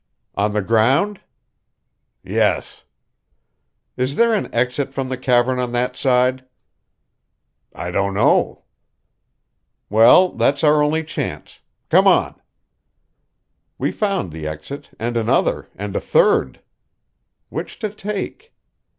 "On 0.33 0.53
the 0.53 0.63
ground?" 0.63 1.21
"Yes." 2.23 2.81
"Is 3.95 4.15
there 4.15 4.33
an 4.33 4.49
exit 4.51 4.95
from 4.95 5.09
the 5.09 5.15
cavern 5.15 5.59
on 5.59 5.73
that 5.73 5.95
side?" 5.95 6.43
"I 7.75 7.91
don't 7.91 8.15
know." 8.15 8.63
"Well, 9.91 10.29
that's 10.29 10.63
our 10.63 10.81
only 10.81 11.03
chance. 11.03 11.59
Come 11.91 12.07
on!" 12.07 12.41
We 13.77 13.91
found 13.91 14.31
the 14.31 14.47
exit, 14.47 14.89
and 14.97 15.15
another, 15.15 15.69
and 15.75 15.95
a 15.95 16.01
third. 16.01 16.61
Which 17.49 17.77
to 17.77 17.91
take? 17.91 18.55